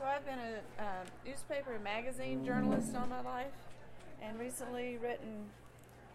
So 0.00 0.06
I've 0.06 0.24
been 0.24 0.38
a 0.38 0.82
uh, 0.82 1.04
newspaper 1.26 1.74
and 1.74 1.84
magazine 1.84 2.42
journalist 2.42 2.96
all 2.96 3.06
my 3.06 3.20
life, 3.20 3.52
and 4.22 4.40
recently 4.40 4.96
written 4.96 5.44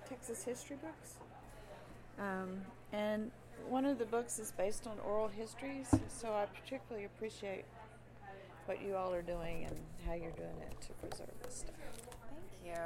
Texas 0.09 0.43
history 0.43 0.77
books. 0.77 1.17
Um, 2.17 2.61
and 2.91 3.29
one 3.69 3.85
of 3.85 3.99
the 3.99 4.05
books 4.05 4.39
is 4.39 4.51
based 4.51 4.87
on 4.87 4.97
oral 5.05 5.27
histories, 5.27 5.93
so 6.07 6.29
I 6.33 6.47
particularly 6.47 7.05
appreciate 7.05 7.65
what 8.65 8.81
you 8.81 8.95
all 8.95 9.13
are 9.13 9.21
doing 9.21 9.65
and 9.65 9.75
how 10.07 10.13
you're 10.15 10.31
doing 10.31 10.57
it 10.61 10.81
to 10.81 11.07
preserve 11.07 11.29
this 11.43 11.57
stuff. 11.57 11.75
Thank 12.63 12.75
you. 12.75 12.81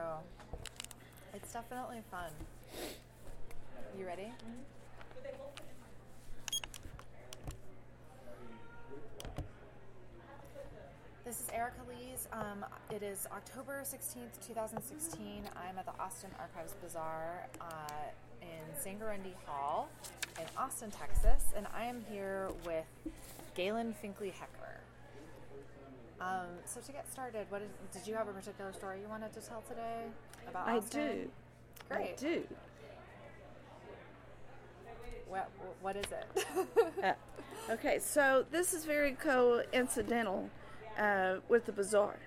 It's 1.33 1.53
definitely 1.53 2.01
fun. 2.11 2.31
You 3.97 4.05
ready? 4.05 4.33
This 11.29 11.41
is 11.41 11.49
Erica 11.53 11.81
Lees. 11.87 12.27
Um, 12.33 12.65
it 12.89 13.03
is 13.03 13.27
October 13.31 13.83
16th, 13.85 14.47
2016. 14.47 15.43
I'm 15.55 15.77
at 15.77 15.85
the 15.85 15.91
Austin 16.01 16.31
Archives 16.39 16.73
Bazaar 16.81 17.45
uh, 17.61 17.65
in 18.41 18.47
Saengerrunde 18.83 19.35
Hall 19.45 19.89
in 20.39 20.45
Austin, 20.57 20.89
Texas, 20.89 21.53
and 21.55 21.67
I 21.71 21.85
am 21.85 22.03
here 22.09 22.49
with 22.65 22.85
Galen 23.53 23.93
Finkley 24.03 24.31
Heckler. 24.31 24.79
Um, 26.19 26.47
so 26.65 26.81
to 26.81 26.91
get 26.91 27.07
started, 27.11 27.45
what 27.49 27.61
is, 27.61 27.69
did 27.93 28.07
you 28.07 28.15
have 28.15 28.27
a 28.27 28.33
particular 28.33 28.73
story 28.73 28.99
you 28.99 29.07
wanted 29.07 29.31
to 29.33 29.39
tell 29.39 29.61
today 29.69 30.05
about 30.47 30.67
Austin? 30.67 30.99
I 30.99 31.13
do. 31.13 31.29
Great. 31.89 32.09
I 32.09 32.15
do. 32.19 32.43
What, 35.27 35.51
what 35.83 35.95
is 35.95 36.05
it? 36.05 36.47
Uh, 37.03 37.13
okay, 37.69 37.99
so 37.99 38.43
this 38.51 38.73
is 38.73 38.83
very 38.83 39.11
coincidental 39.11 40.49
uh, 40.99 41.37
with 41.47 41.65
the 41.65 41.71
bazaar. 41.71 42.17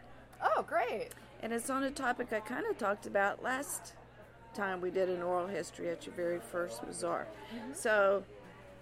oh, 0.43 0.63
great. 0.63 1.11
And 1.43 1.53
it's 1.53 1.71
on 1.71 1.83
a 1.85 1.91
topic 1.91 2.33
I 2.33 2.41
kind 2.41 2.65
of 2.67 2.79
talked 2.79 3.07
about 3.07 3.43
last 3.43 3.95
time 4.55 4.81
we 4.81 4.91
did 4.91 5.09
an 5.09 5.23
oral 5.23 5.47
history 5.47 5.89
at 5.89 6.07
your 6.07 6.15
very 6.15 6.39
first 6.39 6.85
bazaar. 6.87 7.27
So 7.75 8.23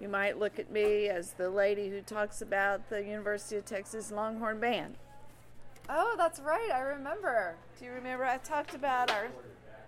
you 0.00 0.08
might 0.08 0.38
look 0.38 0.58
at 0.58 0.70
me 0.70 1.08
as 1.08 1.32
the 1.32 1.48
lady 1.50 1.88
who 1.88 2.00
talks 2.02 2.42
about 2.42 2.88
the 2.90 3.02
University 3.02 3.56
of 3.56 3.64
Texas 3.64 4.10
Longhorn 4.10 4.60
Band. 4.60 4.96
Oh, 5.88 6.14
that's 6.18 6.38
right. 6.40 6.70
I 6.72 6.80
remember. 6.80 7.56
Do 7.78 7.84
you 7.86 7.92
remember 7.92 8.24
I 8.24 8.36
talked 8.38 8.74
about 8.74 9.10
our 9.10 9.28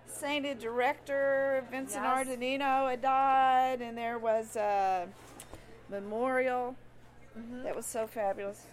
sainted 0.07 0.59
director, 0.59 1.63
Vincent 1.71 2.03
Yes. 2.03 2.27
R. 2.27 2.35
DiNino, 2.35 2.89
had 2.89 3.01
died, 3.01 3.81
and 3.81 3.97
there 3.97 4.17
was 4.19 4.55
a 4.55 5.07
memorial 5.89 6.75
that 7.63 7.75
was 7.75 7.85
so 7.85 8.07
fabulous. 8.07 8.65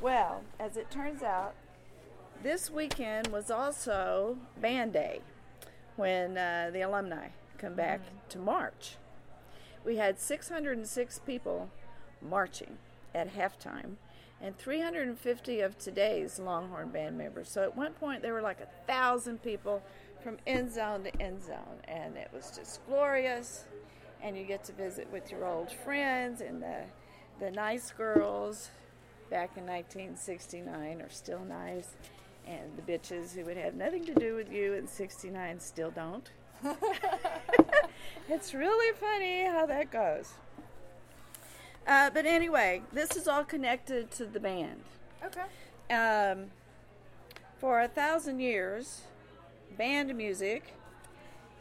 Well, 0.00 0.42
as 0.58 0.76
it 0.76 0.90
turns 0.90 1.22
out, 1.22 1.54
this 2.42 2.70
weekend 2.70 3.28
was 3.28 3.50
also 3.50 4.36
Band 4.60 4.92
Day 4.92 5.20
when 5.96 6.36
uh, 6.36 6.70
the 6.72 6.82
alumni 6.82 7.28
come 7.58 7.74
back 7.74 8.00
to 8.28 8.38
march. 8.38 8.96
We 9.84 9.96
had 9.96 10.18
606 10.18 11.20
people 11.20 11.70
marching 12.20 12.78
at 13.14 13.34
halftime 13.34 13.96
and 14.40 14.56
350 14.58 15.60
of 15.60 15.78
today's 15.78 16.38
Longhorn 16.38 16.90
Band 16.90 17.16
members. 17.16 17.48
So 17.48 17.62
at 17.62 17.76
one 17.76 17.92
point 17.94 18.22
there 18.22 18.34
were 18.34 18.42
like 18.42 18.60
a 18.60 18.68
thousand 18.86 19.42
people 19.42 19.82
from 20.22 20.36
end 20.46 20.72
zone 20.72 21.04
to 21.04 21.22
end 21.22 21.42
zone, 21.42 21.80
and 21.84 22.16
it 22.16 22.30
was 22.32 22.52
just 22.54 22.84
glorious. 22.86 23.64
And 24.22 24.36
you 24.36 24.44
get 24.44 24.64
to 24.64 24.72
visit 24.72 25.08
with 25.12 25.30
your 25.30 25.46
old 25.46 25.70
friends 25.70 26.40
and 26.40 26.62
the 26.62 26.84
the 27.38 27.50
nice 27.50 27.90
girls 27.90 28.70
back 29.30 29.56
in 29.56 29.66
1969 29.66 31.02
are 31.02 31.10
still 31.10 31.44
nice, 31.48 31.90
and 32.46 32.76
the 32.76 32.82
bitches 32.82 33.34
who 33.34 33.44
would 33.44 33.56
have 33.56 33.74
nothing 33.74 34.04
to 34.06 34.14
do 34.14 34.34
with 34.34 34.52
you 34.52 34.74
in 34.74 34.86
69 34.86 35.60
still 35.60 35.90
don't. 35.90 36.30
it's 38.28 38.54
really 38.54 38.94
funny 38.96 39.44
how 39.44 39.66
that 39.66 39.90
goes. 39.90 40.32
Uh, 41.86 42.10
but 42.10 42.26
anyway, 42.26 42.82
this 42.92 43.16
is 43.16 43.28
all 43.28 43.44
connected 43.44 44.10
to 44.10 44.24
the 44.26 44.40
band. 44.40 44.82
Okay. 45.24 45.94
Um, 45.94 46.46
for 47.58 47.80
a 47.80 47.88
thousand 47.88 48.40
years, 48.40 49.02
band 49.76 50.14
music 50.16 50.74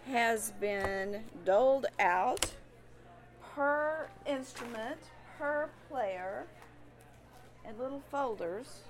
has 0.08 0.52
been 0.60 1.24
doled 1.46 1.86
out 2.00 2.52
per 3.54 4.08
instrument, 4.26 5.00
per 5.38 5.70
player, 5.90 6.46
in 7.68 7.78
little 7.78 8.02
folders 8.12 8.82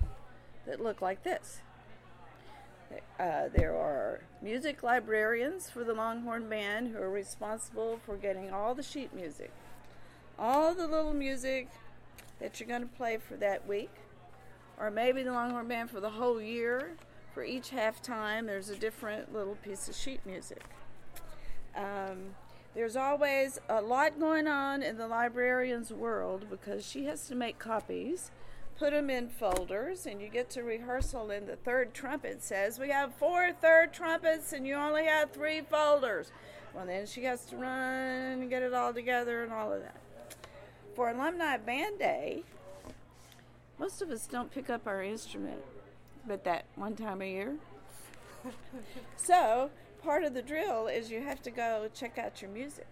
that 0.66 0.80
look 0.80 1.00
like 1.00 1.22
this. 1.22 1.60
Uh, 3.18 3.48
there 3.54 3.74
are 3.74 4.20
music 4.40 4.82
librarians 4.82 5.68
for 5.68 5.82
the 5.82 5.92
Longhorn 5.92 6.48
Band 6.48 6.88
who 6.88 6.98
are 6.98 7.10
responsible 7.10 7.98
for 8.06 8.16
getting 8.16 8.50
all 8.50 8.74
the 8.74 8.82
sheet 8.82 9.12
music, 9.14 9.50
all 10.38 10.74
the 10.74 10.86
little 10.86 11.14
music 11.14 11.68
that 12.38 12.60
you're 12.60 12.68
going 12.68 12.82
to 12.82 12.94
play 12.96 13.16
for 13.16 13.36
that 13.36 13.66
week 13.66 13.90
or 14.78 14.90
maybe 14.90 15.22
the 15.22 15.32
Longhorn 15.32 15.68
Band 15.68 15.90
for 15.90 16.00
the 16.00 16.10
whole 16.10 16.40
year. 16.40 16.92
For 17.32 17.44
each 17.44 17.70
halftime, 17.70 18.46
there's 18.46 18.70
a 18.70 18.76
different 18.76 19.32
little 19.32 19.56
piece 19.56 19.88
of 19.88 19.94
sheet 19.94 20.24
music. 20.24 20.64
Um, 21.76 22.34
there's 22.74 22.96
always 22.96 23.58
a 23.68 23.82
lot 23.82 24.18
going 24.18 24.46
on 24.46 24.82
in 24.82 24.96
the 24.96 25.06
librarian's 25.06 25.92
world 25.92 26.46
because 26.48 26.86
she 26.86 27.04
has 27.04 27.28
to 27.28 27.34
make 27.34 27.58
copies, 27.58 28.30
put 28.78 28.92
them 28.92 29.10
in 29.10 29.28
folders, 29.28 30.06
and 30.06 30.20
you 30.20 30.28
get 30.28 30.50
to 30.50 30.62
rehearsal. 30.62 31.30
And 31.30 31.46
the 31.46 31.56
third 31.56 31.94
trumpet 31.94 32.42
says, 32.42 32.78
We 32.78 32.90
have 32.90 33.14
four 33.14 33.52
third 33.52 33.92
trumpets, 33.92 34.52
and 34.52 34.66
you 34.66 34.74
only 34.74 35.04
have 35.04 35.30
three 35.30 35.60
folders. 35.60 36.30
Well, 36.74 36.86
then 36.86 37.06
she 37.06 37.24
has 37.24 37.46
to 37.46 37.56
run 37.56 38.40
and 38.40 38.50
get 38.50 38.62
it 38.62 38.74
all 38.74 38.92
together 38.92 39.42
and 39.42 39.52
all 39.52 39.72
of 39.72 39.82
that. 39.82 39.96
For 40.94 41.10
Alumni 41.10 41.56
Band 41.56 41.98
Day, 41.98 42.42
most 43.78 44.02
of 44.02 44.10
us 44.10 44.26
don't 44.26 44.50
pick 44.50 44.70
up 44.70 44.86
our 44.86 45.02
instrument 45.02 45.62
but 46.26 46.44
that 46.44 46.64
one 46.74 46.96
time 46.96 47.22
a 47.22 47.30
year. 47.30 47.56
so, 49.16 49.70
part 50.02 50.24
of 50.24 50.34
the 50.34 50.42
drill 50.42 50.86
is 50.86 51.10
you 51.10 51.20
have 51.22 51.42
to 51.42 51.50
go 51.50 51.88
check 51.94 52.18
out 52.18 52.42
your 52.42 52.50
music. 52.50 52.86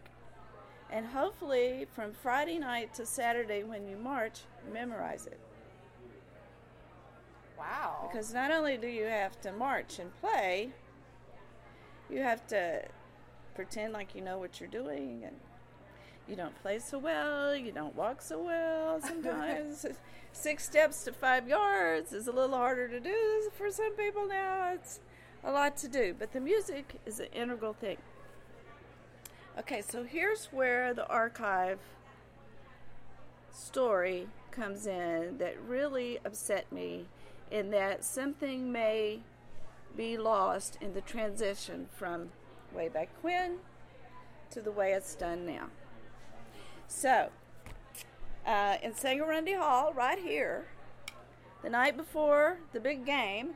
And 0.91 1.07
hopefully, 1.07 1.87
from 1.95 2.13
Friday 2.13 2.59
night 2.59 2.95
to 2.95 3.07
Saturday 3.07 3.65
when 3.65 3.89
you 3.89 3.97
march, 3.97 4.41
memorize 4.73 5.27
it. 5.27 5.41
Wow. 7.59 8.09
Because 8.11 8.33
not 8.33 8.51
only 8.51 8.77
do 8.77 8.89
you 8.89 9.05
have 9.05 9.41
to 9.43 9.53
march 9.53 9.99
and 9.99 10.11
play, 10.21 10.71
you 12.11 12.21
have 12.21 12.47
to 12.49 12.83
pretend 13.55 13.93
like 13.93 14.15
you 14.15 14.21
know 14.21 14.39
what 14.39 14.61
you're 14.61 14.69
doing 14.69 15.23
and 15.25 15.37
you 16.29 16.37
don't 16.37 16.55
play 16.63 16.79
so 16.79 16.99
well, 16.99 17.55
you 17.55 17.71
don't 17.71 17.95
walk 17.95 18.23
so 18.23 18.43
well 18.43 19.01
sometimes. 19.07 19.87
Six 20.33 20.65
steps 20.65 21.05
to 21.05 21.13
five 21.13 21.49
yards 21.49 22.13
is 22.13 22.27
a 22.27 22.33
little 22.33 22.57
harder 22.57 22.89
to 22.89 22.99
do 22.99 23.51
for 23.57 23.71
some 23.71 23.93
people 23.93 24.27
now. 24.27 24.73
It's 24.75 25.01
a 25.45 25.53
lot 25.53 25.77
to 25.79 25.89
do, 25.89 26.15
but 26.19 26.33
the 26.33 26.41
music 26.41 27.01
is 27.07 27.21
an 27.21 27.27
integral 27.33 27.75
thing. 27.75 27.99
Okay, 29.59 29.83
so 29.83 30.03
here's 30.03 30.47
where 30.47 30.93
the 30.95 31.07
archive 31.07 31.79
story 33.53 34.27
comes 34.51 34.87
in 34.87 35.39
that 35.39 35.61
really 35.69 36.19
upset 36.25 36.71
me 36.73 37.07
in 37.55 37.71
that 37.71 38.05
something 38.05 38.73
may 38.73 39.21
be 39.97 40.19
lost 40.19 40.77
in 40.81 40.93
the 40.93 41.01
transition 41.01 41.87
from 41.97 42.31
way 42.75 42.89
back 42.89 43.09
when 43.23 43.59
to 44.51 44.61
the 44.61 44.73
way 44.73 44.93
it's 44.93 45.15
done 45.15 45.47
now. 45.47 45.69
So, 46.89 47.29
uh, 48.45 48.77
in 48.83 48.93
Saengerrunde 48.93 49.57
Hall, 49.57 49.93
right 49.95 50.19
here, 50.19 50.67
the 51.63 51.71
night 51.71 51.97
before 51.97 52.59
the 52.73 52.81
big 52.81 53.07
game, 53.07 53.51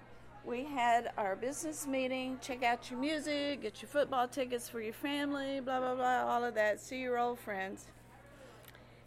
we 0.44 0.62
had 0.62 1.10
our 1.18 1.34
business 1.34 1.84
meeting. 1.84 2.38
Check 2.40 2.62
out 2.62 2.92
your 2.92 3.00
music, 3.00 3.62
get 3.62 3.82
your 3.82 3.88
football 3.88 4.28
tickets 4.28 4.68
for 4.68 4.80
your 4.80 4.94
family, 4.94 5.58
blah, 5.58 5.80
blah, 5.80 5.96
blah, 5.96 6.24
all 6.24 6.44
of 6.44 6.54
that. 6.54 6.80
See 6.80 7.00
your 7.00 7.18
old 7.18 7.40
friends. 7.40 7.88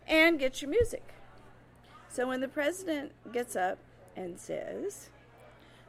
And 0.06 0.38
get 0.38 0.62
your 0.62 0.70
music. 0.70 1.14
So 2.10 2.28
when 2.28 2.42
the 2.42 2.50
president 2.50 3.14
gets 3.32 3.56
up 3.56 3.78
and 4.16 4.40
says, 4.40 5.10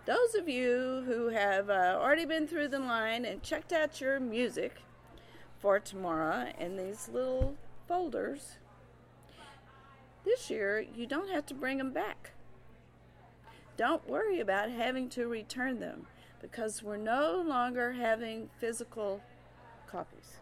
Those 0.06 0.34
of 0.34 0.48
you 0.48 1.04
who 1.06 1.28
have 1.28 1.70
uh, 1.70 1.98
already 2.00 2.24
been 2.24 2.46
through 2.46 2.69
the 2.69 2.78
line 2.78 3.24
and 3.24 3.42
checked 3.42 3.72
out 3.72 4.00
your 4.00 4.20
music 4.20 4.82
for 5.58 5.78
tomorrow 5.78 6.48
in 6.58 6.76
these 6.76 7.08
little 7.12 7.56
folders, 7.86 8.58
this 10.24 10.50
year 10.50 10.84
you 10.94 11.06
don't 11.06 11.30
have 11.30 11.46
to 11.46 11.54
bring 11.54 11.78
them 11.78 11.92
back. 11.92 12.32
Don't 13.76 14.08
worry 14.08 14.40
about 14.40 14.70
having 14.70 15.08
to 15.10 15.26
return 15.26 15.80
them 15.80 16.06
because 16.40 16.82
we're 16.82 16.96
no 16.96 17.42
longer 17.44 17.92
having 17.92 18.50
physical 18.58 19.22
copies. 19.86 20.36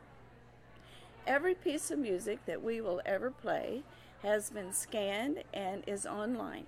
Every 1.26 1.55
piece 1.55 1.91
of 1.91 1.99
music 1.99 2.44
that 2.47 2.62
we 2.62 2.81
will 2.81 3.00
ever 3.05 3.31
play 3.31 3.83
has 4.23 4.50
been 4.50 4.73
scanned 4.73 5.44
and 5.55 5.85
is 5.87 6.06
online. 6.06 6.67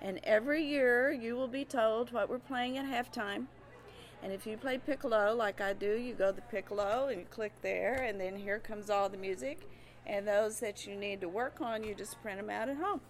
And 0.00 0.20
every 0.24 0.64
year 0.64 1.10
you 1.10 1.36
will 1.36 1.48
be 1.48 1.64
told 1.64 2.12
what 2.12 2.28
we're 2.28 2.38
playing 2.38 2.78
at 2.78 2.84
halftime. 2.84 3.46
And 4.22 4.32
if 4.32 4.46
you 4.46 4.56
play 4.56 4.78
piccolo 4.78 5.34
like 5.34 5.60
I 5.60 5.72
do, 5.72 5.96
you 5.96 6.14
go 6.14 6.32
to 6.32 6.40
piccolo 6.42 7.08
and 7.08 7.20
you 7.20 7.26
click 7.30 7.52
there, 7.62 8.02
and 8.02 8.20
then 8.20 8.36
here 8.36 8.58
comes 8.58 8.90
all 8.90 9.08
the 9.08 9.16
music. 9.16 9.68
And 10.06 10.26
those 10.26 10.60
that 10.60 10.86
you 10.86 10.96
need 10.96 11.20
to 11.20 11.28
work 11.28 11.60
on, 11.60 11.82
you 11.82 11.94
just 11.94 12.20
print 12.22 12.38
them 12.38 12.50
out 12.50 12.68
at 12.68 12.76
home. 12.76 13.00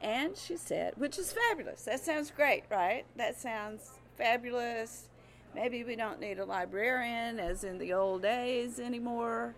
And 0.00 0.36
she 0.36 0.56
said, 0.56 0.94
which 0.96 1.18
is 1.18 1.32
fabulous. 1.32 1.82
That 1.82 2.00
sounds 2.00 2.30
great, 2.30 2.64
right? 2.70 3.04
That 3.16 3.38
sounds 3.38 3.98
fabulous. 4.16 5.08
Maybe 5.54 5.84
we 5.84 5.96
don't 5.96 6.20
need 6.20 6.38
a 6.38 6.44
librarian 6.44 7.40
as 7.40 7.64
in 7.64 7.78
the 7.78 7.92
old 7.92 8.22
days 8.22 8.78
anymore. 8.78 9.54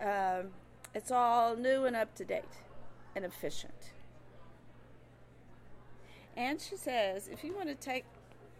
Um, 0.00 0.48
it's 0.94 1.10
all 1.10 1.56
new 1.56 1.86
and 1.86 1.96
up 1.96 2.14
to 2.16 2.24
date 2.24 2.44
and 3.16 3.24
efficient. 3.24 3.92
And 6.40 6.58
she 6.58 6.74
says, 6.74 7.28
if 7.28 7.44
you 7.44 7.54
want 7.54 7.68
to 7.68 7.74
take 7.74 8.06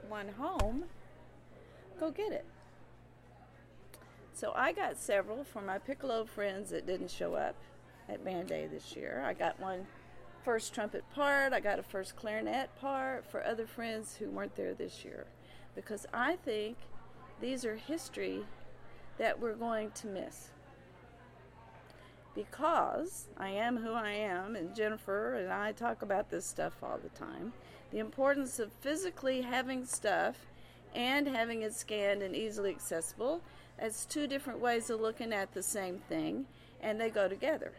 one 0.06 0.29
home, 0.38 0.85
go 1.99 2.11
get 2.11 2.31
it. 2.31 2.44
So 4.35 4.53
I 4.55 4.73
got 4.73 4.99
several 4.99 5.44
for 5.44 5.62
my 5.62 5.79
piccolo 5.79 6.27
friends 6.27 6.69
that 6.71 6.87
didn't 6.87 7.11
show 7.11 7.32
up 7.32 7.56
at 8.06 8.23
Band 8.23 8.49
Day 8.49 8.69
this 8.71 8.94
year. 8.94 9.25
I 9.25 9.32
got 9.32 9.59
one 9.59 9.87
first 10.44 10.75
trumpet 10.75 11.05
part, 11.15 11.55
I 11.55 11.61
got 11.61 11.79
a 11.79 11.82
first 11.82 12.17
clarinet 12.17 12.69
part 12.79 13.25
for 13.25 13.43
other 13.43 13.67
friends 13.67 14.15
who 14.15 14.29
weren't 14.29 14.56
there 14.56 14.75
this 14.75 15.03
year. 15.03 15.25
Because 15.75 16.06
I 16.12 16.37
think 16.37 16.76
these 17.41 17.65
are 17.65 17.76
history 17.76 18.43
that 19.17 19.41
we're 19.41 19.55
going 19.55 19.91
to 19.93 20.06
miss. 20.06 20.50
Because 22.35 23.27
I 23.37 23.50
am 23.50 23.77
who 23.79 23.93
I 23.93 24.12
am, 24.12 24.56
and 24.56 24.75
Jennifer 24.75 25.35
and 25.35 25.53
I 25.53 25.73
talk 25.73 26.03
about 26.03 26.31
this 26.31 26.47
stuff 26.47 26.75
all 26.82 26.99
the 26.99 27.09
time 27.11 27.53
the 27.91 27.99
importance 27.99 28.59
of 28.59 28.73
physically 28.73 29.43
having 29.43 29.85
stuff 29.85 30.47
and 30.94 31.27
having 31.27 31.62
it 31.62 31.75
scanned 31.75 32.23
and 32.23 32.35
easily 32.35 32.71
accessible 32.71 33.41
as 33.79 34.06
two 34.06 34.27
different 34.27 34.61
ways 34.61 34.91
of 34.91 35.00
looking 35.00 35.32
at 35.32 35.53
the 35.53 35.62
same 35.62 35.99
thing, 36.09 36.47
and 36.81 37.00
they 37.00 37.11
go 37.11 37.29
together. 37.29 37.73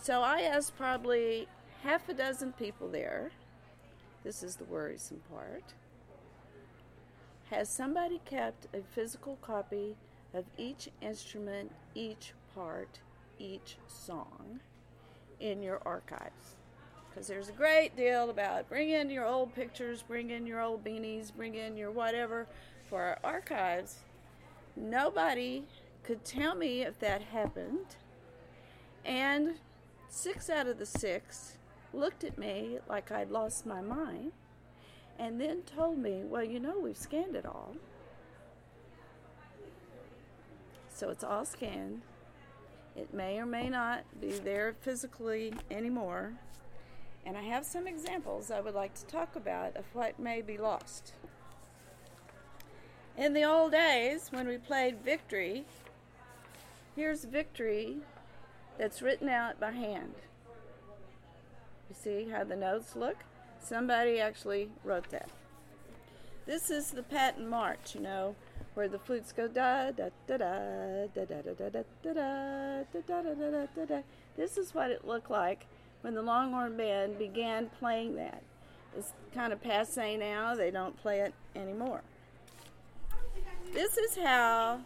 So 0.00 0.22
I 0.22 0.42
asked 0.42 0.76
probably 0.76 1.46
half 1.82 2.08
a 2.08 2.14
dozen 2.14 2.52
people 2.52 2.88
there. 2.88 3.30
This 4.24 4.42
is 4.42 4.56
the 4.56 4.64
worrisome 4.64 5.20
part. 5.30 5.74
Has 7.50 7.68
somebody 7.68 8.20
kept 8.24 8.66
a 8.74 8.80
physical 8.94 9.36
copy 9.42 9.96
of 10.32 10.44
each 10.56 10.88
instrument, 11.02 11.72
each 11.94 12.32
part, 12.54 13.00
each 13.40 13.76
song 13.88 14.60
in 15.40 15.62
your 15.62 15.80
archives? 15.84 16.56
Because 17.08 17.26
there's 17.26 17.48
a 17.48 17.52
great 17.52 17.96
deal 17.96 18.30
about 18.30 18.68
bring 18.68 18.90
in 18.90 19.10
your 19.10 19.26
old 19.26 19.54
pictures, 19.54 20.02
bring 20.02 20.30
in 20.30 20.46
your 20.46 20.60
old 20.60 20.84
beanies, 20.84 21.34
bring 21.34 21.56
in 21.56 21.76
your 21.76 21.90
whatever 21.90 22.46
for 22.88 23.00
our 23.02 23.18
archives. 23.24 23.96
Nobody 24.76 25.64
could 26.04 26.24
tell 26.24 26.54
me 26.54 26.82
if 26.82 26.98
that 27.00 27.22
happened. 27.22 27.96
And 29.04 29.54
six 30.08 30.48
out 30.48 30.66
of 30.66 30.78
the 30.78 30.86
six 30.86 31.56
looked 31.92 32.22
at 32.22 32.38
me 32.38 32.78
like 32.88 33.10
I'd 33.10 33.30
lost 33.30 33.66
my 33.66 33.80
mind 33.80 34.32
and 35.18 35.40
then 35.40 35.62
told 35.62 35.98
me, 35.98 36.22
well, 36.24 36.44
you 36.44 36.58
know, 36.58 36.78
we've 36.78 36.96
scanned 36.96 37.36
it 37.36 37.44
all. 37.44 37.74
So 40.88 41.10
it's 41.10 41.24
all 41.24 41.44
scanned. 41.44 42.02
It 42.96 43.14
may 43.14 43.38
or 43.38 43.46
may 43.46 43.68
not 43.68 44.04
be 44.20 44.32
there 44.32 44.74
physically 44.80 45.54
anymore. 45.70 46.34
And 47.24 47.36
I 47.36 47.42
have 47.42 47.64
some 47.64 47.86
examples 47.86 48.50
I 48.50 48.60
would 48.60 48.74
like 48.74 48.94
to 48.94 49.06
talk 49.06 49.36
about 49.36 49.76
of 49.76 49.84
what 49.92 50.18
may 50.18 50.40
be 50.40 50.58
lost. 50.58 51.12
In 53.16 53.34
the 53.34 53.44
old 53.44 53.72
days, 53.72 54.28
when 54.30 54.48
we 54.48 54.56
played 54.56 55.04
Victory, 55.04 55.64
here's 56.96 57.24
Victory 57.24 57.98
that's 58.78 59.02
written 59.02 59.28
out 59.28 59.60
by 59.60 59.72
hand. 59.72 60.14
You 61.88 61.96
see 62.00 62.30
how 62.30 62.44
the 62.44 62.56
notes 62.56 62.96
look? 62.96 63.18
Somebody 63.60 64.20
actually 64.20 64.70
wrote 64.84 65.10
that. 65.10 65.28
This 66.46 66.70
is 66.70 66.90
the 66.90 67.02
patent 67.02 67.48
march, 67.48 67.94
you 67.94 68.00
know, 68.00 68.34
where 68.74 68.88
the 68.88 68.98
flutes 68.98 69.32
go 69.32 69.48
da 69.48 69.90
da 69.90 70.08
da 70.26 70.36
da 70.36 71.06
da 71.14 71.24
da 71.24 71.42
da 71.42 71.52
da 71.52 71.68
da 71.68 71.82
da 72.02 72.12
da 72.12 72.82
da 72.92 73.00
da 73.00 73.22
da 73.22 73.34
da 73.34 73.50
da. 73.50 73.66
Da. 73.74 73.84
Da 73.84 74.02
this 74.36 74.56
is 74.56 74.74
what 74.74 74.90
it 74.90 75.06
looked 75.06 75.30
like 75.30 75.66
when 76.00 76.14
the 76.14 76.22
Longhorn 76.22 76.76
Band 76.76 77.18
began 77.18 77.68
playing 77.78 78.16
that. 78.16 78.42
It's 78.96 79.12
kind 79.34 79.52
of 79.52 79.62
passe 79.62 80.16
now, 80.16 80.54
they 80.54 80.70
don't 80.70 80.96
play 80.96 81.20
it 81.20 81.34
anymore. 81.54 82.02
This 83.72 83.96
is 83.96 84.16
how 84.16 84.80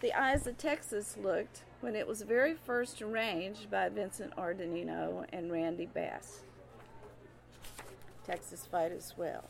the 0.00 0.12
Eyes 0.12 0.46
of 0.46 0.58
Texas 0.58 1.16
looked 1.22 1.62
when 1.80 1.94
it 1.94 2.06
was 2.06 2.22
very 2.22 2.54
first 2.54 3.02
arranged 3.02 3.70
by 3.70 3.88
Vincent 3.88 4.32
R. 4.36 4.54
DiNino 4.54 5.24
and 5.32 5.52
Randy 5.52 5.86
Bass. 5.86 6.40
Texas 8.26 8.66
Fight 8.66 8.92
as 8.92 9.14
well. 9.16 9.44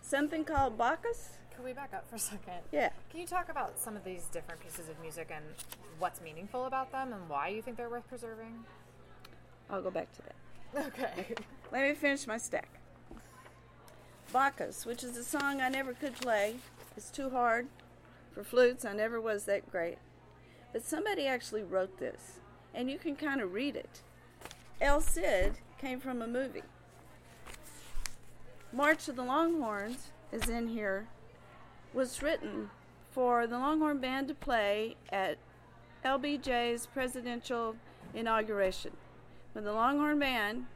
Something 0.00 0.44
called 0.44 0.78
Bacchus. 0.78 1.38
Can 1.54 1.64
we 1.64 1.72
back 1.72 1.94
up 1.94 2.08
for 2.08 2.16
a 2.16 2.18
second? 2.18 2.62
Yeah. 2.72 2.90
Can 3.10 3.20
you 3.20 3.26
talk 3.26 3.48
about 3.48 3.78
some 3.78 3.96
of 3.96 4.04
these 4.04 4.24
different 4.32 4.60
pieces 4.60 4.88
of 4.88 4.98
music 5.00 5.30
and 5.34 5.44
what's 5.98 6.20
meaningful 6.20 6.66
about 6.66 6.90
them 6.90 7.12
and 7.12 7.28
why 7.28 7.48
you 7.48 7.62
think 7.62 7.76
they're 7.76 7.88
worth 7.88 8.08
preserving? 8.08 8.64
I'll 9.70 9.82
go 9.82 9.90
back 9.90 10.08
to 10.16 10.22
that. 10.22 10.86
Okay. 10.86 11.34
Let 11.72 11.88
me 11.88 11.94
finish 11.94 12.26
my 12.26 12.38
stack. 12.38 12.68
Bacchus, 14.32 14.84
which 14.84 15.04
is 15.04 15.16
a 15.16 15.22
song 15.22 15.60
I 15.60 15.68
never 15.68 15.92
could 15.94 16.14
play. 16.14 16.56
It's 16.96 17.10
too 17.10 17.30
hard 17.30 17.68
for 18.32 18.42
flutes. 18.42 18.84
I 18.84 18.92
never 18.92 19.20
was 19.20 19.44
that 19.44 19.70
great. 19.70 19.98
But 20.72 20.84
somebody 20.84 21.26
actually 21.26 21.62
wrote 21.62 21.98
this, 21.98 22.40
and 22.74 22.90
you 22.90 22.98
can 22.98 23.14
kind 23.14 23.40
of 23.40 23.52
read 23.52 23.76
it. 23.76 24.02
El 24.80 25.00
Cid 25.00 25.58
came 25.78 26.00
from 26.00 26.20
a 26.20 26.26
movie. 26.26 26.62
March 28.72 29.08
of 29.08 29.14
the 29.14 29.22
Longhorns 29.22 30.08
is 30.32 30.48
in 30.48 30.66
here, 30.66 31.06
was 31.94 32.22
written 32.22 32.70
for 33.12 33.46
the 33.46 33.56
Longhorn 33.56 33.98
Band 33.98 34.28
to 34.28 34.34
play 34.34 34.96
at 35.10 35.38
LBJ's 36.04 36.86
presidential 36.86 37.76
inauguration. 38.12 38.90
When 39.52 39.64
the 39.64 39.72
Longhorn 39.72 40.18
Band, 40.18 40.66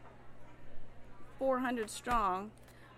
400 1.39 1.91
strong, 1.91 2.53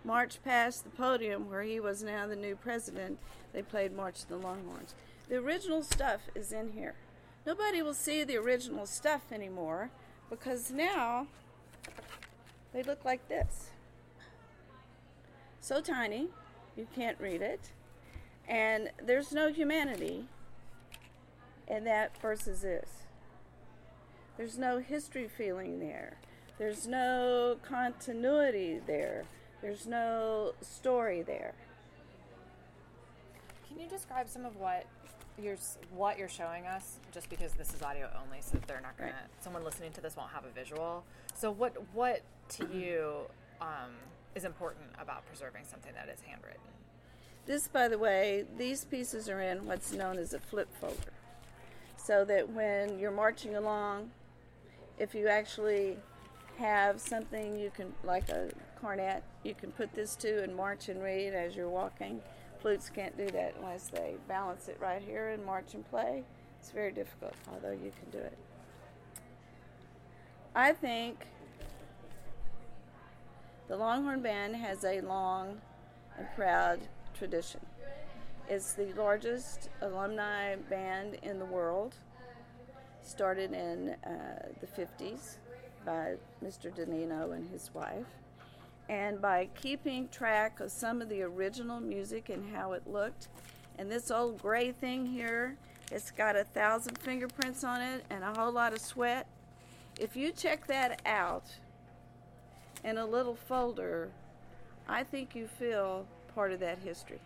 marched 0.05 0.45
past 0.45 0.85
the 0.85 0.91
podium 0.91 1.49
where 1.49 1.63
he 1.63 1.81
was 1.81 2.03
now 2.03 2.27
the 2.27 2.37
new 2.37 2.55
president, 2.55 3.19
they 3.53 3.63
played 3.63 3.97
March 3.97 4.23
of 4.23 4.29
the 4.29 4.37
Longhorns. 4.37 4.95
The 5.29 5.37
original 5.37 5.83
stuff 5.83 6.21
is 6.35 6.53
in 6.53 6.73
here. 6.73 6.95
Nobody 7.47 7.81
will 7.81 7.95
see 7.95 8.23
the 8.23 8.37
original 8.37 8.85
stuff 8.85 9.33
anymore 9.33 9.91
because 10.29 10.71
now 10.71 11.27
they 12.73 12.83
look 12.83 13.05
like 13.05 13.27
this. 13.29 13.71
So 15.61 15.81
tiny, 15.81 16.29
you 16.77 16.87
can't 16.95 17.19
read 17.19 17.41
it. 17.41 17.71
And 18.51 18.91
there's 19.01 19.31
no 19.31 19.53
humanity 19.53 20.25
in 21.69 21.85
that 21.85 22.21
versus 22.21 22.63
this. 22.63 22.89
There's 24.37 24.59
no 24.59 24.81
history 24.81 25.29
feeling 25.29 25.79
there. 25.79 26.17
There's 26.59 26.87
no 26.87 27.59
continuity 27.63 28.81
there. 28.85 29.25
There's 29.63 29.87
no 29.87 30.55
story 30.63 31.23
there. 31.23 31.55
Can 33.69 33.79
you 33.79 33.87
describe 33.89 34.29
some 34.29 34.45
of 34.45 34.57
what 34.57 34.85
you're 35.41 35.59
what 35.95 36.19
you're 36.19 36.29
showing 36.29 36.67
us? 36.67 36.99
Just 37.13 37.31
because 37.31 37.53
this 37.53 37.73
is 37.73 37.83
audio 37.83 38.11
only, 38.25 38.41
so 38.41 38.59
they're 38.67 38.81
not 38.81 38.99
gonna. 38.99 39.13
Right. 39.13 39.43
Someone 39.43 39.63
listening 39.63 39.93
to 39.93 40.01
this 40.01 40.17
won't 40.17 40.33
have 40.33 40.45
a 40.45 40.51
visual. 40.51 41.05
So 41.35 41.53
what 41.53 41.77
what 41.95 42.23
to 42.57 42.69
you 42.75 43.13
um, 43.61 43.93
is 44.35 44.45
important 44.45 44.87
about 45.01 45.25
preserving 45.27 45.65
something 45.71 45.93
that 45.95 46.09
is 46.13 46.21
handwritten? 46.23 46.61
This, 47.51 47.67
by 47.67 47.89
the 47.89 47.99
way, 47.99 48.45
these 48.59 48.85
pieces 48.85 49.29
are 49.29 49.41
in 49.41 49.67
what's 49.67 49.93
known 49.93 50.19
as 50.19 50.35
a 50.35 50.39
flip 50.39 50.69
folder. 50.81 51.13
So 51.97 52.25
that 52.27 52.49
when 52.51 52.97
you're 53.01 53.11
marching 53.11 53.57
along, 53.57 54.13
if 55.01 55.17
you 55.17 55.27
actually 55.27 55.97
have 56.59 57.01
something 57.01 57.59
you 57.59 57.73
can, 57.75 57.93
like 58.05 58.29
a 58.29 58.51
cornet, 58.81 59.25
you 59.43 59.55
can 59.55 59.73
put 59.73 59.93
this 59.95 60.15
to 60.17 60.45
and 60.45 60.55
march 60.55 60.89
and 60.89 61.03
read 61.03 61.35
as 61.35 61.57
you're 61.57 61.69
walking. 61.69 62.21
Flutes 62.61 62.89
can't 62.89 63.19
do 63.19 63.27
that 63.31 63.57
unless 63.59 63.89
they 63.89 64.15
balance 64.29 64.69
it 64.69 64.77
right 64.81 65.03
here 65.03 65.31
and 65.31 65.45
march 65.45 65.75
and 65.75 65.85
play. 65.91 66.23
It's 66.61 66.71
very 66.71 66.93
difficult, 66.93 67.35
although 67.53 67.73
you 67.73 67.91
can 68.01 68.11
do 68.13 68.25
it. 68.25 68.39
I 70.55 70.73
think 70.73 71.27
the 73.67 73.77
Longhorn 73.77 74.23
Band 74.23 74.55
has 74.55 74.85
a 74.85 75.01
long 75.01 75.61
and 76.17 76.29
proud 76.37 76.79
tradition. 77.21 77.61
It's 78.49 78.73
the 78.73 78.95
largest 78.95 79.69
alumni 79.83 80.57
band 80.57 81.19
in 81.23 81.39
the 81.39 81.45
world. 81.45 81.95
Started 83.03 83.53
in 83.53 83.91
uh, 84.07 84.49
the 84.63 84.67
50s 84.67 85.37
by 85.85 86.15
Mr. 86.43 86.75
DiNino 86.75 87.35
and 87.35 87.47
his 87.51 87.71
wife. 87.75 88.07
And 88.89 89.21
by 89.21 89.51
keeping 89.55 90.09
track 90.09 90.61
of 90.61 90.71
some 90.71 91.03
of 91.03 91.11
the 91.11 91.21
original 91.21 91.79
music 91.79 92.31
and 92.31 92.57
how 92.57 92.73
it 92.73 92.85
looked, 92.87 93.29
and 93.79 93.93
this 93.93 94.11
old 94.11 94.41
gray 94.41 94.73
thing 94.73 95.05
here, 95.05 95.59
it's 95.93 96.11
got 96.11 96.37
a 96.37 96.45
thousand 96.45 96.97
fingerprints 96.97 97.65
on 97.65 97.83
it 97.83 98.03
and 98.09 98.25
a 98.25 98.33
whole 98.33 98.51
lot 98.51 98.73
of 98.73 98.81
sweat. 98.81 99.27
If 99.99 100.17
you 100.17 100.33
check 100.33 100.67
that 100.69 101.03
out 101.05 101.45
in 102.83 102.97
a 102.97 103.05
little 103.05 103.35
folder, 103.35 104.09
I 104.89 105.05
think 105.05 105.35
you 105.35 105.47
feel 105.47 106.07
part 106.35 106.53
of 106.53 106.61
that 106.61 106.79
history. 106.79 107.21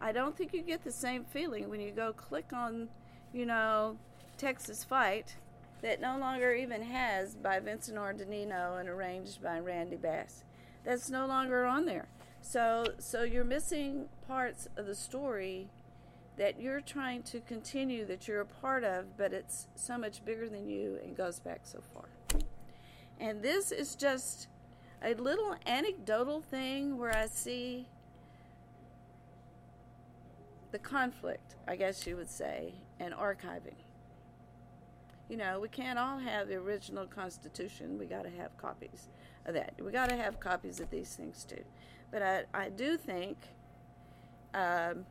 I 0.00 0.12
don't 0.12 0.36
think 0.36 0.52
you 0.52 0.62
get 0.62 0.84
the 0.84 0.92
same 0.92 1.24
feeling 1.24 1.70
when 1.70 1.80
you 1.80 1.92
go 1.92 2.12
click 2.12 2.52
on, 2.52 2.88
you 3.32 3.46
know, 3.46 3.96
Texas 4.36 4.82
Fight 4.82 5.36
that 5.82 6.00
no 6.00 6.18
longer 6.18 6.52
even 6.52 6.82
has 6.82 7.34
by 7.34 7.60
Vincent 7.60 7.98
R. 7.98 8.12
DiNino 8.12 8.80
and 8.80 8.88
arranged 8.88 9.42
by 9.42 9.58
Randy 9.58 9.96
Bass. 9.96 10.44
That's 10.84 11.10
no 11.10 11.26
longer 11.26 11.64
on 11.64 11.86
there. 11.86 12.08
So 12.40 12.86
so 12.98 13.22
you're 13.22 13.44
missing 13.44 14.08
parts 14.26 14.68
of 14.76 14.86
the 14.86 14.94
story 14.96 15.68
that 16.36 16.60
you're 16.60 16.80
trying 16.80 17.22
to 17.22 17.40
continue 17.40 18.04
that 18.06 18.26
you're 18.26 18.40
a 18.40 18.46
part 18.46 18.84
of, 18.84 19.16
but 19.16 19.32
it's 19.32 19.68
so 19.76 19.98
much 19.98 20.24
bigger 20.24 20.48
than 20.48 20.68
you 20.68 20.98
and 21.04 21.16
goes 21.16 21.38
back 21.38 21.60
so 21.64 21.80
far. 21.92 22.04
And 23.20 23.42
this 23.42 23.70
is 23.70 23.94
just 23.94 24.48
a 25.04 25.14
little 25.14 25.56
anecdotal 25.66 26.40
thing 26.40 26.96
where 26.96 27.16
I 27.16 27.26
see 27.26 27.86
the 30.70 30.78
conflict, 30.78 31.56
I 31.68 31.76
guess 31.76 32.06
you 32.06 32.16
would 32.16 32.30
say, 32.30 32.74
and 32.98 33.12
archiving. 33.12 33.74
You 35.28 35.36
know, 35.36 35.60
we 35.60 35.68
can't 35.68 35.98
all 35.98 36.18
have 36.18 36.48
the 36.48 36.56
original 36.56 37.06
Constitution. 37.06 37.98
We 37.98 38.06
got 38.06 38.24
to 38.24 38.30
have 38.30 38.56
copies 38.56 39.08
of 39.46 39.54
that. 39.54 39.74
We 39.80 39.90
got 39.90 40.08
to 40.10 40.16
have 40.16 40.40
copies 40.40 40.80
of 40.80 40.90
these 40.90 41.14
things 41.14 41.44
too. 41.44 41.64
But 42.10 42.22
I, 42.22 42.44
I 42.52 42.68
do 42.68 42.96
think, 42.96 43.38
um, 44.54 45.06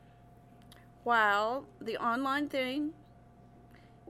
while 1.04 1.66
the 1.80 1.98
online 1.98 2.48
thing 2.50 2.92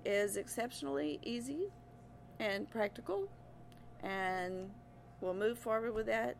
is 0.03 0.35
exceptionally 0.35 1.19
easy 1.23 1.71
and 2.39 2.69
practical, 2.69 3.29
and 4.03 4.69
we'll 5.21 5.33
move 5.33 5.57
forward 5.57 5.93
with 5.93 6.07
that, 6.07 6.35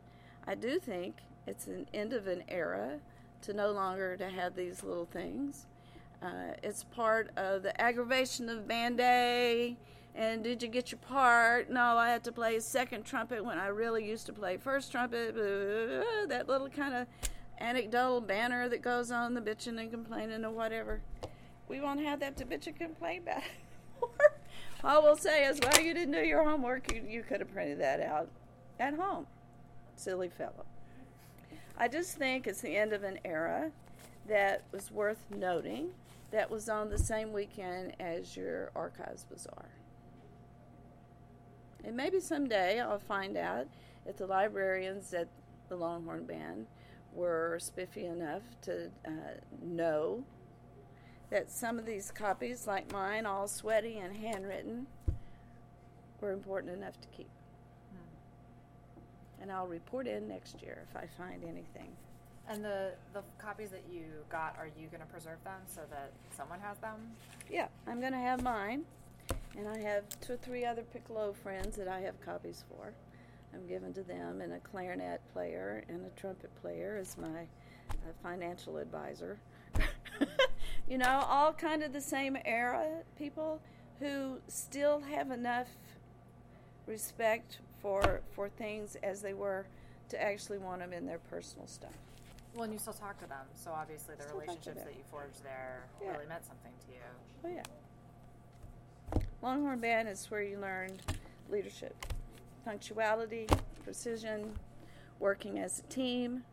I 0.46 0.56
do 0.56 0.80
think 0.80 1.18
it's 1.48 1.68
an 1.68 1.88
end 1.94 2.14
of 2.14 2.28
an 2.28 2.44
era 2.50 3.00
to 3.44 3.54
no 3.54 3.72
longer 3.72 4.18
to 4.18 4.30
have 4.30 4.56
these 4.56 4.84
little 4.84 5.06
things. 5.06 5.66
Uh, 6.22 6.54
it's 6.62 6.84
part 6.84 7.32
of 7.38 7.64
the 7.64 7.80
aggravation 7.82 8.50
of 8.50 8.68
band 8.68 8.98
day. 8.98 9.78
And 10.14 10.44
did 10.44 10.62
you 10.62 10.68
get 10.68 10.92
your 10.92 11.00
part? 11.00 11.70
No, 11.70 11.98
I 11.98 12.10
had 12.10 12.24
to 12.26 12.32
play 12.32 12.60
second 12.60 13.06
trumpet 13.06 13.44
when 13.44 13.58
I 13.58 13.68
really 13.68 14.06
used 14.06 14.26
to 14.28 14.34
play 14.34 14.58
first 14.58 14.92
trumpet. 14.92 15.36
That 15.36 16.48
little 16.48 16.70
kind 16.70 16.94
of 16.94 17.08
anecdotal 17.60 18.22
banner 18.22 18.68
that 18.70 18.82
goes 18.82 19.10
on, 19.10 19.34
the 19.34 19.42
bitching 19.42 19.80
and 19.80 19.90
complaining 19.90 20.44
or 20.44 20.52
whatever. 20.52 21.02
We 21.68 21.80
won't 21.80 22.02
have 22.02 22.20
that 22.20 22.36
to 22.38 22.46
bitch 22.46 22.68
and 22.68 22.76
complain 22.76 23.22
about 23.22 23.44
All 24.84 25.04
we'll 25.04 25.16
say 25.16 25.46
is, 25.46 25.60
well, 25.62 25.80
you 25.80 25.94
didn't 25.94 26.14
do 26.14 26.26
your 26.26 26.44
homework. 26.44 26.92
You, 26.94 27.04
you 27.08 27.24
could 27.24 27.40
have 27.40 27.54
printed 27.54 27.80
that 27.80 28.02
out 28.02 28.30
at 28.82 28.96
home. 28.96 29.28
Silly 29.96 30.30
fellow. 30.30 30.66
I 31.78 31.88
just 31.88 32.18
think 32.18 32.48
it's 32.48 32.62
the 32.62 32.76
end 32.76 32.92
of 32.92 33.04
an 33.04 33.20
era 33.24 33.72
that 34.28 34.64
was 34.72 34.92
worth 34.92 35.24
noting 35.30 35.92
that 36.32 36.50
was 36.50 36.68
on 36.68 36.90
the 36.90 36.98
same 36.98 37.32
weekend 37.32 37.94
as 38.00 38.36
your 38.36 38.72
Archives 38.76 39.26
Bazaar. 39.26 39.70
And 41.84 41.96
maybe 41.96 42.20
someday 42.20 42.80
I'll 42.80 43.00
find 43.00 43.38
out 43.38 43.68
if 44.06 44.18
the 44.18 44.26
librarians 44.28 45.14
at 45.14 45.28
the 45.70 45.76
Longhorn 45.76 46.26
Band 46.26 46.68
were 47.14 47.58
spiffy 47.60 48.06
enough 48.06 48.44
to 48.64 48.90
uh, 49.06 49.40
know 49.62 50.24
that 51.30 51.52
some 51.52 51.78
of 51.80 51.86
these 51.86 52.12
copies, 52.12 52.68
like 52.68 52.92
mine, 52.92 53.26
all 53.26 53.48
sweaty 53.48 53.98
and 53.98 54.16
handwritten, 54.18 54.88
were 56.20 56.32
important 56.32 56.74
enough 56.74 57.00
to 57.02 57.08
keep. 57.10 57.30
And 59.42 59.52
I'll 59.52 59.68
report 59.68 60.08
in 60.08 60.28
next 60.28 60.62
year 60.62 60.86
if 60.90 60.96
I 60.96 61.08
find 61.18 61.44
anything. 61.44 61.90
And 62.48 62.64
the 62.64 62.92
the 63.14 63.22
copies 63.38 63.70
that 63.70 63.84
you 63.92 64.04
got, 64.30 64.56
are 64.58 64.70
you 64.78 64.88
going 64.88 65.02
to 65.02 65.08
preserve 65.08 65.44
them 65.44 65.62
so 65.68 65.82
that 65.90 66.12
someone 66.36 66.60
has 66.60 66.78
them? 66.80 66.96
Yeah, 67.50 67.68
I'm 67.88 68.00
going 68.00 68.14
to 68.14 68.20
have 68.20 68.44
mine, 68.44 68.84
and 69.58 69.68
I 69.68 69.78
have 69.80 70.04
two 70.20 70.34
or 70.34 70.38
three 70.38 70.66
other 70.66 70.84
piccolo 70.84 71.34
friends 71.34 71.78
that 71.78 71.88
I 71.88 72.02
have 72.02 72.20
copies 72.22 72.64
for. 72.70 72.94
I'm 73.54 73.68
giving 73.68 73.94
to 73.94 74.04
them, 74.04 74.42
and 74.42 74.54
a 74.54 74.60
clarinet 74.60 75.22
player 75.34 75.84
and 75.88 76.06
a 76.06 76.20
trumpet 76.20 76.50
player 76.62 76.98
is 77.00 77.16
my 77.18 77.42
uh, 77.92 78.12
financial 78.24 78.78
advisor. 78.78 79.38
you 80.90 80.98
know, 80.98 81.24
all 81.28 81.54
kind 81.54 81.84
of 81.84 81.94
the 81.94 82.02
same 82.02 82.38
era 82.46 82.86
people 83.18 83.62
who 84.00 84.40
still 84.48 85.00
have 85.00 85.32
enough 85.32 85.68
respect 86.88 87.60
for 87.82 88.22
for 88.32 88.50
things 88.50 88.96
as 89.04 89.22
they 89.22 89.34
were 89.34 89.66
to 90.10 90.22
actually 90.22 90.58
want 90.58 90.80
them 90.80 90.94
in 90.94 91.06
their 91.06 91.20
personal 91.20 91.68
stuff. 91.68 91.96
Well, 92.54 92.64
and 92.64 92.74
you 92.74 92.80
still 92.80 92.94
talk 92.94 93.18
to 93.20 93.28
them, 93.28 93.46
so 93.56 93.72
obviously 93.72 94.16
the 94.16 94.24
still 94.24 94.40
relationships 94.40 94.84
that 94.84 94.94
you 94.94 95.04
forged 95.10 95.44
there 95.44 95.84
yeah. 96.02 96.12
really 96.12 96.28
meant 96.28 96.46
something 96.46 96.72
to 96.86 96.94
you. 96.94 97.02
Oh 97.46 97.50
yeah. 97.56 99.22
Longhorn 99.42 99.80
Band 99.80 100.10
is 100.10 100.30
where 100.30 100.42
you 100.42 100.60
learned 100.60 101.02
leadership, 101.50 102.06
punctuality, 102.66 103.48
precision, 103.84 104.54
working 105.20 105.60
as 105.60 105.80
a 105.80 105.84
team. 105.84 106.44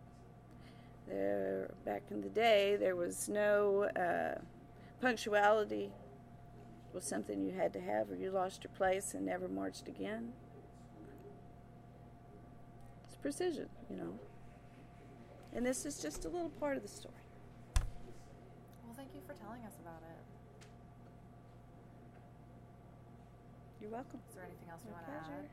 There, 1.08 1.70
back 1.84 2.02
in 2.10 2.20
the 2.20 2.28
day, 2.28 2.76
there 2.76 2.94
was 2.94 3.28
no 3.28 3.84
uh, 3.96 4.40
punctuality 5.00 5.90
was 6.92 7.04
something 7.04 7.42
you 7.42 7.52
had 7.52 7.72
to 7.72 7.80
have, 7.80 8.10
or 8.10 8.16
you 8.16 8.30
lost 8.30 8.64
your 8.64 8.72
place 8.76 9.14
and 9.14 9.26
never 9.26 9.48
marched 9.48 9.88
again. 9.88 10.32
Precision, 13.22 13.68
you 13.90 13.96
know. 13.96 14.18
And 15.54 15.64
this 15.64 15.84
is 15.86 16.00
just 16.00 16.24
a 16.24 16.28
little 16.28 16.50
part 16.60 16.76
of 16.76 16.82
the 16.82 16.88
story. 16.88 17.14
Well, 18.84 18.94
thank 18.96 19.10
you 19.14 19.20
for 19.26 19.34
telling 19.34 19.62
us 19.64 19.74
about 19.82 20.02
it. 20.02 20.22
You're 23.80 23.90
welcome. 23.90 24.20
Is 24.28 24.34
there 24.34 24.44
anything 24.44 24.68
else 24.70 24.82
you 24.84 24.92
want 24.92 25.06
to 25.06 25.12
add? 25.12 25.48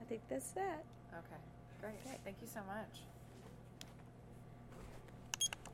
I 0.00 0.04
think 0.04 0.22
that's 0.28 0.50
that. 0.52 0.84
Okay, 1.12 1.40
great. 1.80 1.94
Okay. 2.06 2.18
Thank 2.24 2.36
you 2.42 2.48
so 2.52 2.60
much. 2.66 3.02